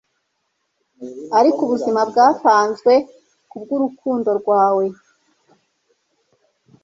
ariko 1.39 1.59
ubuzima 1.63 2.01
bwatanzwe 2.09 2.93
kubwurukundo 3.49 4.29
rwawe 4.39 4.85